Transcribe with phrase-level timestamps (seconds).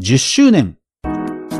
[0.00, 0.76] 10周年。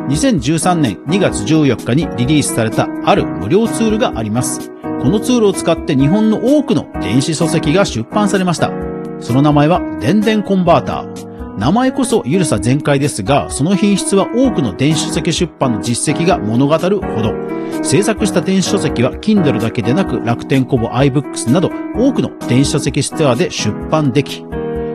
[0.08, 4.70] 2013年2月14日にリリースされたある無料ツールがあります。
[4.80, 8.72] このツールを使って日本の多くの電子書籍が出版されました。
[9.20, 11.58] その名前は電電コンバーター。
[11.58, 17.34] 名前こそゆるさ全開ですが、その品質は多くの電子書籍出版の実績が物語るほど。
[17.84, 24.46] 制作した電子書籍は Kindle だけでなく楽天コボ iBooks など多くの電子書籍ストアで出版でき、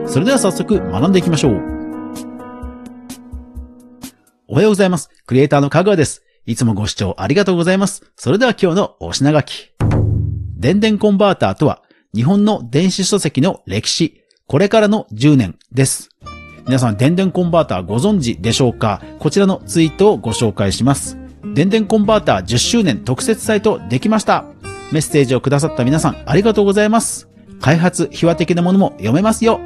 [0.08, 1.75] それでは早速学んでいきましょう。
[4.48, 5.10] おはようございます。
[5.26, 6.22] クリエイターのかぐわです。
[6.46, 8.04] いつもご視聴ありがとうございます。
[8.14, 9.72] それでは今日のお品書き。
[10.56, 11.82] 電電コンバーターとは、
[12.14, 16.10] 日本の電子書籍の歴史、これからの10年です。
[16.64, 19.02] 皆さん、電電コンバーターご存知でしょうか？
[19.18, 21.18] こちらのツイートをご紹介します。
[21.52, 24.44] 電電コンバーター10周年特設サイトできました。
[24.92, 27.28] メッセージをくださった皆さん、ありがとうございます。
[27.60, 29.58] 開発秘話的なものも読めますよ。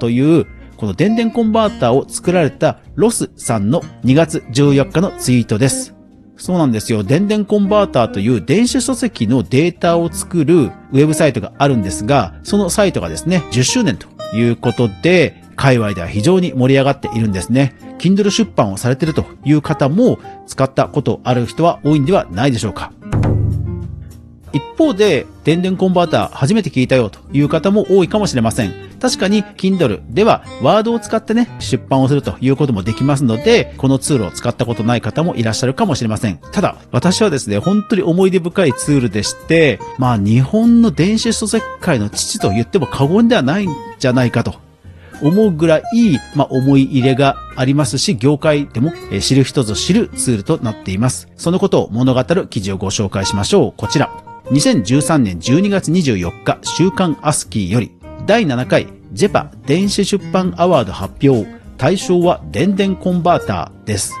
[0.00, 0.46] という、
[0.78, 5.96] この電電コンバーターを作られたロスさんの2月14日のツイートです。
[6.36, 7.02] そうなんですよ。
[7.02, 14.06] 電電コンバーターという電子書籍のデータを作るウェブサイトがあるんですが、そのサイトがですね、10周年と
[14.36, 17.74] いうことで、界隈では非常に盛り上がっているんですね。
[17.98, 22.92] Kindle 出版をされているという方も使ったことある人は多いんではないでしょうか。
[24.52, 28.88] 一方で、電電コンバーター初めて聞いたよという方も多いかもしれません。
[29.00, 36.38] 確かに Kindle ではワードを使ってね、出版をするということもできますので、このツールを使ったことない方もいらっしゃるかもしれません。
[36.52, 44.54] ただ、私はですね、本当に思い出深いツールでして、まあ日本の電子書籍界の父と言っても過言ではないんじゃないかと
[45.22, 45.82] 思うぐらい、
[46.34, 51.28] まあ、思い入れがありますし、業界でも知る人ぞ知るツールとなっています。
[51.36, 53.74] そのことを物語る記事をご紹介しましょう。
[53.76, 54.27] こちら。
[54.50, 57.92] 2013年12月24日、週刊アスキーより、
[58.26, 61.46] 第7回ジェパ電子出版アワード発表。
[61.76, 64.14] 対象は電電コンバーターです。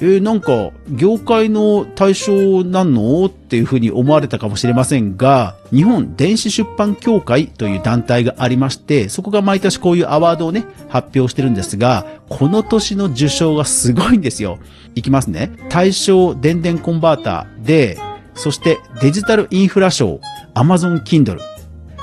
[0.00, 14.58] えーなんか、業界の対象なんのっていうふうに思われたかもしれませんが、日本電子出版協会という団体がありまして、そこが毎年こういうアワードをね、発表してるんですが、この年の受賞がすごいんですよ。
[14.94, 15.50] いきますね。
[15.68, 17.98] 対象電電コンバーターで、
[18.34, 20.20] そしてデジタルインフラ賞、
[20.54, 21.38] Amazon Kindle、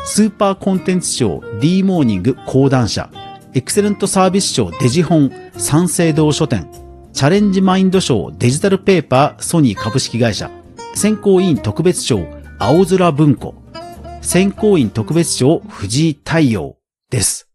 [0.05, 3.09] スーパーコンテンツ賞 D モーニング講談社、
[3.53, 6.69] エクセレントサービス賞デジ本三省堂書店、
[7.13, 10.49] チャレンジマインド賞デジタルペーパーソニー株式会社、
[10.95, 12.25] 選考委員特別賞
[12.59, 13.55] 青空文庫、
[14.21, 16.77] 選考委員特別賞藤井太陽
[17.09, 17.48] です。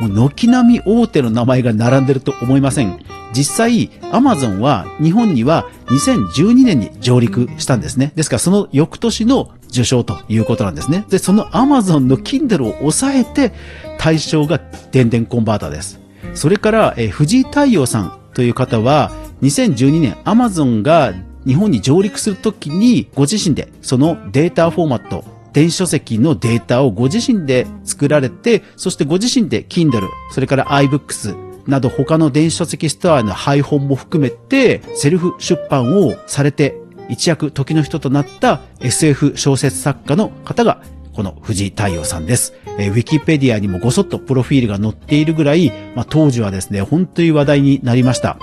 [0.00, 2.98] もう軒並み大手の名前が並んでると思いません。
[3.32, 8.12] 実際、アマゾンは日本には2012年に上陸したんですね。
[8.16, 11.04] ですからその翌年の受賞ということなんですね。
[11.08, 13.52] で、そのアマゾンの Kindle を抑えて
[13.98, 16.00] 対象が電電コンバーターです。
[16.34, 19.12] それから、え藤井太陽さんという方は
[19.42, 21.12] 2012年アマゾンが
[21.46, 36.76] 日本に上陸するときにご自身でそのデータフォーマット電子書籍のデータをご自身で作られて、そしてご自身で Kindle、それから iBooks など他の電子書籍ストアの配本も含めて、セルフ出版をされて、
[37.08, 42.54] 一躍時の人となった SF 小説作家の方が、この藤井太陽さんです。
[42.78, 48.38] えーウィキペディアにもごそっとプロフィールが載っているぐらい、まあ、当時はですね、本当に話題になりました。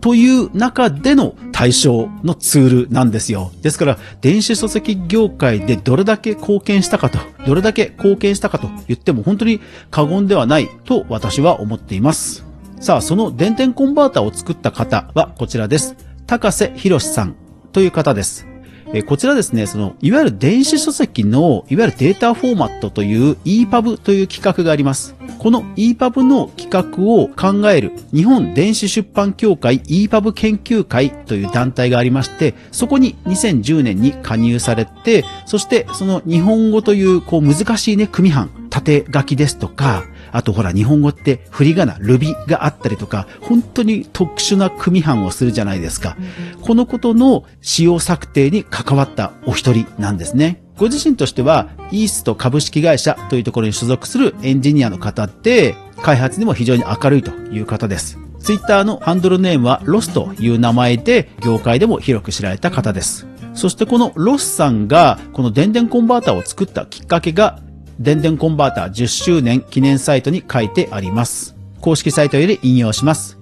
[0.00, 3.50] という中での対象のツールなんですよ。
[3.62, 12.44] ですから、電子書籍業界でどれだけ貢献したかと、どれだけ貢献したかと言っても本当に過言ではないと私は思っています。
[12.80, 15.96] さあ、その電点コンバーターを作った方はこちらです。
[16.26, 17.34] 高瀬博さん
[17.72, 18.53] という方です。
[18.96, 25.16] えこちらですね、その、いわゆる電子書籍の、いわゆるデータフォーマットという EPUB という企画があります。
[25.40, 46.16] この EPUB の企画を考える日本電子出版協会 EPUB 研究会という団体がありまして、そこに2010年に加入されて、そしてその日本語というこう難しいね、組版、縦書きですとか、あとほら日本語って振り仮名、ルビがあったりとか、本当に特殊な組版をするじゃないですか。
[46.60, 50.60] このことの仕様策定に関わったお一人なんですね。
[50.76, 58.18] ご自身としては、イースト株式会社というところに所属するエンジニアの方で、開発にも非常に明るいという方です。
[58.40, 63.28] ツイッターのハンドルネームはロスという名前で、業界でも広く知られた方です。
[63.54, 67.60] そしてこのロスさんが、このでんでんコンバーターを作ったきっかけが、
[68.00, 71.54] 電電コンバーター10周年記念サイトに書いてあります。
[71.80, 73.38] 公式サイトより引用します。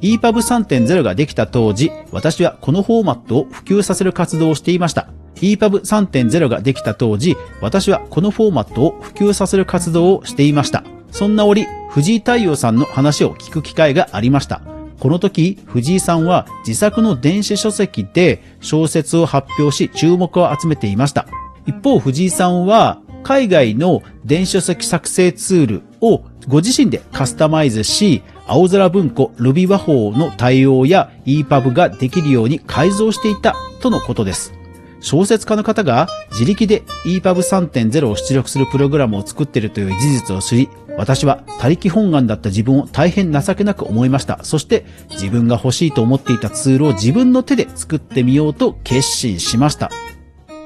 [0.00, 5.08] EPUB3.0 ができた当時、私はこのフォーマットを普及させる活動をしていました。
[5.36, 10.84] EPUB3.0 ができた当時、私はこのフォーマットを普及させる活動をしていました。
[11.10, 14.60] そんな折、藤井太陽さんの話を聞く機会がありました。
[15.00, 21.26] この時、藤井さんは自作の電子書籍で小説を発表し注目を集めていました。
[21.66, 34.52] 一方、藤井さんは海外の電子書籍作成ツールをご自身でカスタマイズし、青空文庫 Ruby 和法の対応や EPUB ができるように改造していたとのことです。
[35.00, 44.44] 小説家の方が自力で EPUB3.0 を出力するプログラムを作っているという事実を知り、私は他力本願だった自分を大変情けなく思いました。
[44.44, 49.90] そして自分が欲しいと思っていたツールを自分の手で作ってみようと決心しました。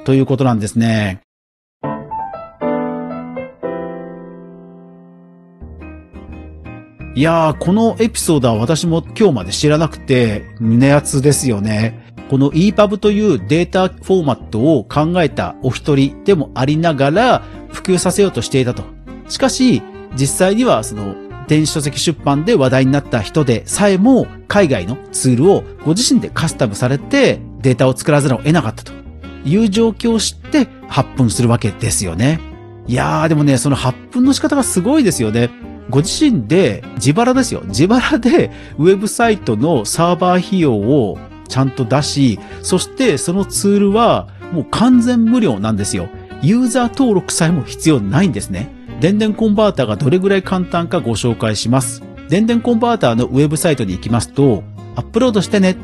[0.05, 1.28] ということなんですね。
[7.19, 12.15] いやー、このエピソードは私も今日まで知らなくて胸熱ですよね。
[12.31, 18.85] この EPUB というデータフォーマットを考えたお一人でもありながら普及させようとしていたと。
[19.29, 19.83] しかし、
[20.15, 21.17] 実際にはその
[21.49, 28.93] 電子書籍出版で話題になった人でさえも海外のツールをご自身でカスタムされてデータを作らざるを得なかったと
[29.45, 32.39] いう状況を知って発奮するわけですよね。
[32.87, 35.51] いやーでもね、その発奮の仕方がすごいですよね。
[35.91, 37.63] ご自身で自腹ですよ。
[37.67, 41.19] 自腹で ウェブサイトのサーバー費用を
[41.49, 46.09] ちゃんと出し、そしてそのツールはもう完全無料なんですよ。
[46.43, 48.71] ユーザー登録さえも必要ないんですね。
[49.01, 52.03] 電電コンバーターがどれぐらい簡単かご紹介します。
[52.29, 54.63] 電電コンバーターのウェブサイトに行きますと、
[54.97, 55.77] アップロードしてね、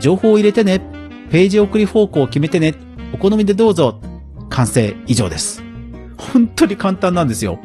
[0.00, 0.80] 情報を入れてね、
[1.30, 2.74] ページ送り方向を決めてね、
[3.12, 4.00] お好みでどうぞ、
[4.48, 5.62] 完成以上です。
[6.16, 7.58] 本当に簡単なんですよ。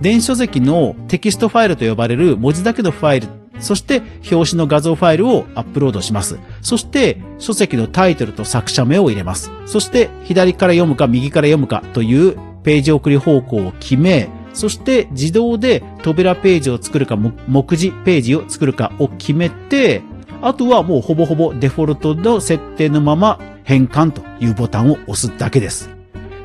[0.00, 3.28] 電子書籍のテキストファイルと呼ばれる文字だけのファイル、
[3.60, 6.38] そして表紙の画像ファイルをアップロードします。
[6.60, 9.50] そして書籍のタイトルと作者名を入れます。
[9.66, 20.02] そして左から読むか右から読むかというページ送り方向を決め、そして自動で扉ページを作るか目次ページを作るかを決めて、
[20.42, 25.90] あとはもうほぼほぼデフォルトの設定のまま変換というボタンを押すだけです。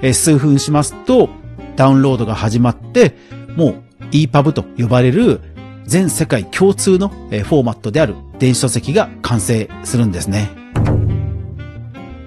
[0.02, 1.30] え数分しますと
[1.76, 3.16] ダウンロードが始まって、
[3.60, 5.42] もう EPUB と呼ばれる
[5.84, 10.50] 全世界共通のフォーマットである電子書籍が完成するんですね。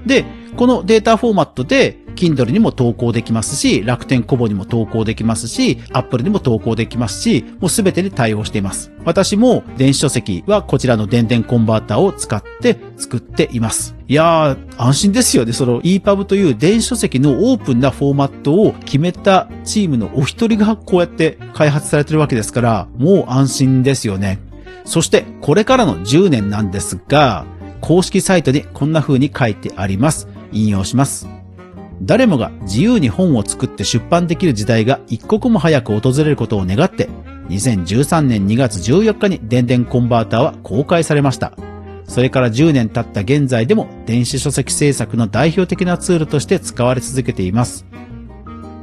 [0.05, 0.26] で、
[0.58, 8.92] このデータフォーマットで Kindle にも投稿できますし、楽天コボにも投稿できますし、Apple にも投稿できますし、もうすべてに対応しています。
[9.04, 13.96] 私も電子書籍はこちらの電電コンバーターを使って作っています。
[14.08, 15.52] いやー、安心ですよね。
[15.52, 24.38] その EPUB という電子書籍のオープンなフォーマットを決めたチームのお一人がこうやって開発されてるわけですから、もう安心ですよね。
[24.84, 27.44] そして、これからの10年なんですが、
[27.80, 30.28] 公式サイトにこんな風に書いてあります。
[30.52, 31.41] 引用します。
[32.04, 37.08] 誰もが自由に本を作って出版できる時代が一刻も早く訪れることを願って、
[37.49, 41.52] 2013年2月14日に電電コンバーターは公開されました。
[42.04, 47.87] それから10年経った現在でも電子書籍制作の代表的なツールとして使われ続けています。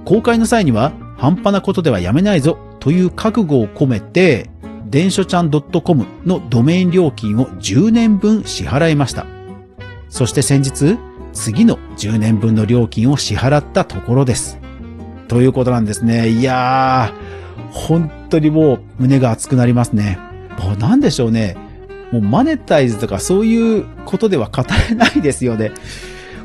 [0.06, 4.50] 公開の際には半端なことではやめないぞという覚悟を込めて、
[4.90, 9.26] 電書ちゃん .com のドメイン料金を10年分支払いました。
[10.08, 10.98] そして先日、
[11.40, 14.60] 次の10年分の料金を支払ったところです。
[15.30, 16.28] ということなんですね。
[16.28, 20.20] いやー、本当にもう胸が熱くなりますね。
[20.60, 21.56] もうなんでしょうね。
[22.12, 25.72] もうマネタイズとかそういうことでは語れないですよね。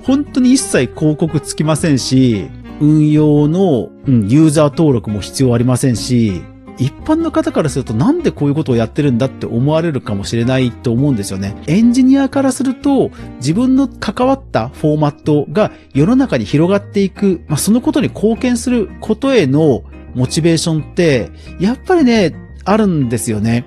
[0.04, 2.48] 本当に一切広告つきませんし、
[2.80, 6.42] 運用の、うん、ユーザー登録も必要ありませんし、
[6.78, 11.56] 一般の方からするとなんでこういうことをやってるんだって思われるかもしれないと思うんですよね。
[11.66, 23.66] エンジニアからすると自分の関わったフォーマットが世の中に広がっていく、まあ、そのことに貢献することへのモチベーションってやっぱりね、あるんですよね。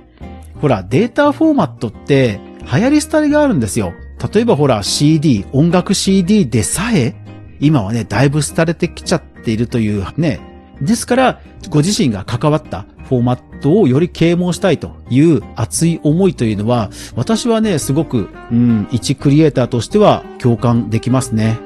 [0.62, 2.40] ほら、データフォーマットって
[2.72, 3.94] 流行り廃りがあるんですよ。
[4.34, 7.16] 例えばほら CD、音楽 CD でさえ
[7.60, 10.40] 今はね、だいぶ廃れてきちゃっているというね。
[10.82, 21.60] ですから、ご自身が関わったフォーマットをより啓蒙したいという熱い思いというのは、私はね、すごく、うん、一クリエイターとしては共感できますね。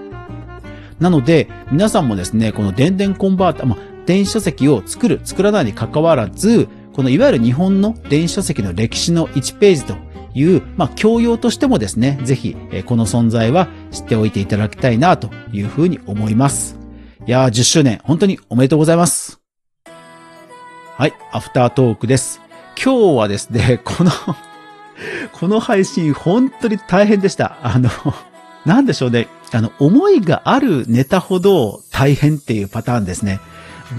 [1.00, 9.96] なので、皆さんもですね、この電電コンバータ、まあ、電子書籍を作る、作らないに関わらず、このいわゆる日本の電子書籍の歴史の1ページと
[10.36, 16.81] いう、まあ、教養としてもですね、ぜひ、この存在は知っておいていただきたいなというふうに思います。
[17.28, 19.40] いやー、10周年、本当におめでとうございます。
[20.98, 22.42] はい、アフタートークです。
[22.84, 24.12] 今日はですね、 この
[25.32, 27.58] この配信、本当に大変でした。
[27.62, 27.92] あの、
[28.66, 29.28] なんでしょうね。
[29.52, 33.40] あの、思いがあるネタほど大変っていうパターンですね。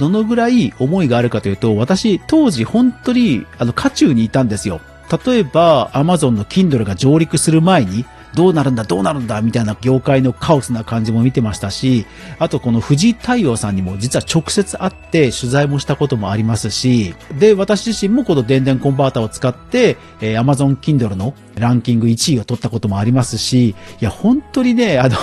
[0.01, 4.81] どのぐらい思いがあるかというと、私、当時本当に、あの、渦中にいたんですよ。
[5.25, 12.07] 例えば、アマゾンの Kindle が上陸する前に、どうなるんだ、どうなるんだ、みたいな業界のカオスな感じも見てましたし、
[12.39, 25.17] あとこの藤井太陽さんにも実は直接会って取材もしたこともありますし、で、私自身もこの電電コンバーターを使って、えー、Amazon Kindle のランキング1位を取ったこともありますし、いや、本当にね、あの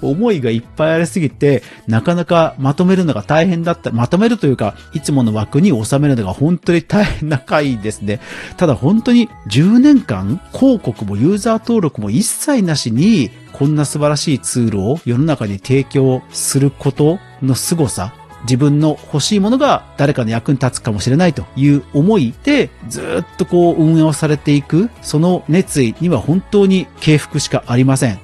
[0.00, 3.90] 思いがいっぱいありすぎて、なかなかまとめるのが大変だった。
[3.90, 8.20] まとめるというか、いつもの枠に収めるのが本当に大変な回ですね。
[8.56, 28.20] ただ本当に10年間広告もユーザー登録も一切なしに、こんな素晴らしいツールを世の中に提供することの凄さ、自分の欲しいものが誰かの役に立つかもしれないという思いでずっとこう運営をされていく、その熱意には本当に敬服しかありません。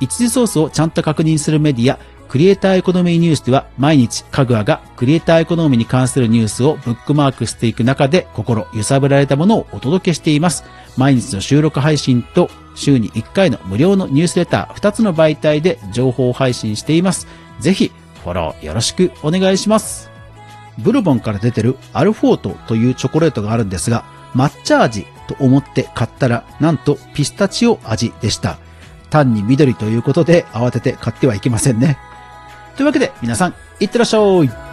[0.00, 1.98] 一時ソースをちゃんと確認するメディア、
[2.28, 10.64] クリエイターエコノミーニュースでは毎日カグアがクリエイターエコノミーに関するニュースをブックマークしていく中で心揺さぶられたものをお届けしています。
[10.96, 17.28] 毎日の収録配信と週に1回の無料のニュースレター2つの媒体で情報配信しています。
[17.60, 17.92] ぜひ
[18.24, 20.10] フォローよろしくお願いします。
[20.78, 28.58] ブルボンから出てるアルフォートというチョコレートがあるんですが、抹茶味と思って買ったらなんとピスタチオ味でした。
[29.14, 31.98] 単に緑ということで慌てて買ってはいけませんね。
[32.74, 34.63] というわけで皆さん、いってらっしゃい